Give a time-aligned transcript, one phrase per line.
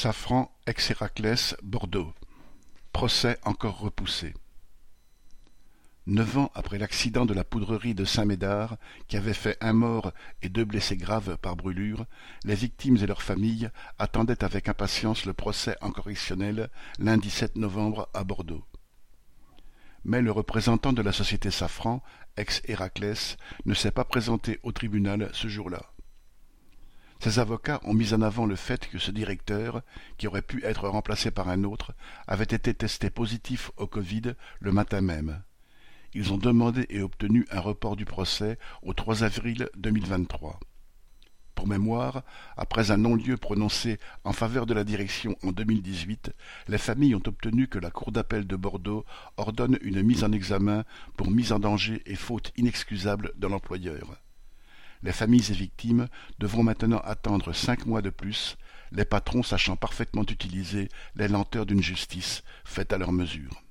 [0.00, 2.14] Safran ex-Héraclès, Bordeaux.
[2.90, 4.32] Procès encore repoussé.
[6.06, 8.78] Neuf ans après l'accident de la poudrerie de Saint-Médard,
[9.08, 12.06] qui avait fait un mort et deux blessés graves par brûlure,
[12.44, 13.68] les victimes et leurs familles
[13.98, 18.64] attendaient avec impatience le procès en correctionnel lundi 7 novembre à Bordeaux.
[20.04, 22.02] Mais le représentant de la société Safran,
[22.38, 23.36] ex-Héraclès,
[23.66, 25.92] ne s'est pas présenté au tribunal ce jour-là.
[27.22, 29.82] Ses avocats ont mis en avant le fait que ce directeur,
[30.16, 31.92] qui aurait pu être remplacé par un autre,
[32.26, 35.42] avait été testé positif au Covid le matin même.
[36.14, 40.60] Ils ont demandé et obtenu un report du procès au 3 avril 2023.
[41.54, 42.22] Pour mémoire,
[42.56, 46.32] après un non-lieu prononcé en faveur de la direction en 2018,
[46.68, 49.04] les familles ont obtenu que la Cour d'appel de Bordeaux
[49.36, 50.84] ordonne une mise en examen
[51.18, 54.22] pour mise en danger et faute inexcusable de l'employeur.
[55.02, 58.56] Les familles et victimes devront maintenant attendre cinq mois de plus,
[58.92, 63.62] les patrons sachant parfaitement utiliser les lenteurs d'une justice faite à leur mesure.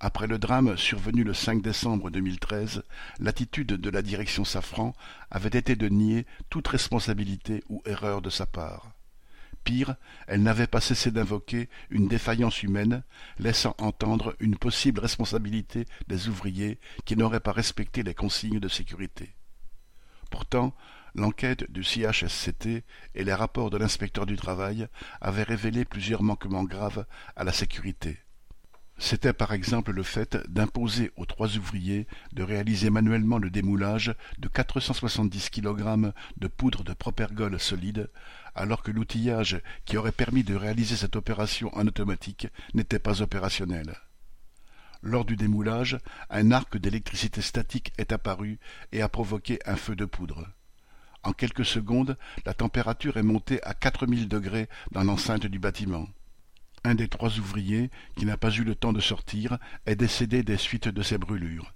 [0.00, 2.82] Après le drame survenu le 5 décembre 2013,
[3.20, 4.92] l'attitude de la direction Safran
[5.30, 8.92] avait été de nier toute responsabilité ou erreur de sa part.
[9.62, 13.02] Pire, elle n'avait pas cessé d'invoquer une défaillance humaine,
[13.38, 19.34] laissant entendre une possible responsabilité des ouvriers qui n'auraient pas respecté les consignes de sécurité.
[20.44, 20.74] Pourtant,
[21.14, 24.88] l'enquête du CHSCT et les rapports de l'inspecteur du travail
[25.22, 28.18] avaient révélé plusieurs manquements graves à la sécurité.
[28.98, 34.48] C'était par exemple le fait d'imposer aux trois ouvriers de réaliser manuellement le démoulage de
[34.48, 38.10] 470 kg de poudre de propergol solide,
[38.54, 43.94] alors que l'outillage qui aurait permis de réaliser cette opération en automatique n'était pas opérationnel.
[45.06, 45.98] Lors du démoulage,
[46.30, 48.58] un arc d'électricité statique est apparu
[48.90, 50.48] et a provoqué un feu de poudre.
[51.22, 52.16] En quelques secondes,
[52.46, 56.08] la température est montée à quatre mille degrés dans l'enceinte du bâtiment.
[56.84, 60.56] Un des trois ouvriers, qui n'a pas eu le temps de sortir, est décédé des
[60.56, 61.74] suites de ces brûlures.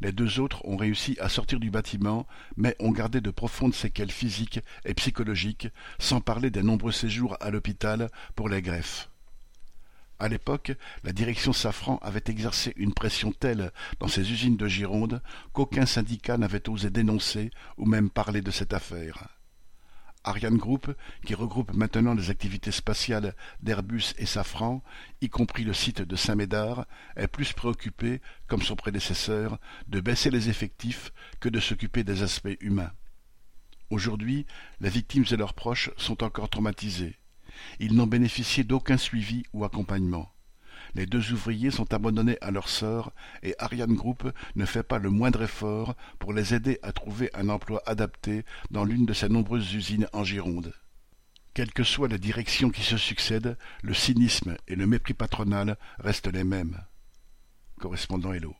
[0.00, 4.12] Les deux autres ont réussi à sortir du bâtiment, mais ont gardé de profondes séquelles
[4.12, 5.66] physiques et psychologiques,
[5.98, 9.10] sans parler des nombreux séjours à l'hôpital pour les greffes.
[10.20, 10.72] À l'époque,
[11.04, 13.70] la direction Safran avait exercé une pression telle
[14.00, 18.74] dans ses usines de Gironde qu'aucun syndicat n'avait osé dénoncer ou même parler de cette
[18.74, 19.28] affaire.
[20.24, 20.92] Ariane Group,
[21.24, 24.82] qui regroupe maintenant les activités spatiales d'Airbus et Safran,
[25.20, 26.86] y compris le site de Saint-Médard,
[27.16, 32.58] est plus préoccupé, comme son prédécesseur, de baisser les effectifs que de s'occuper des aspects
[32.60, 32.92] humains.
[33.90, 34.46] Aujourd'hui,
[34.80, 37.16] les victimes et leurs proches sont encore traumatisés.
[37.80, 40.32] Ils n'ont bénéficié d'aucun suivi ou accompagnement.
[40.94, 45.10] Les deux ouvriers sont abandonnés à leur sort et Ariane Group ne fait pas le
[45.10, 49.74] moindre effort pour les aider à trouver un emploi adapté dans l'une de ses nombreuses
[49.74, 50.72] usines en Gironde.
[51.54, 56.32] Quelle que soit la direction qui se succède, le cynisme et le mépris patronal restent
[56.32, 56.80] les mêmes.
[57.78, 58.54] Correspondant Hello.